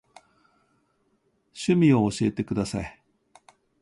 [1.53, 2.99] 趣味を教えてください。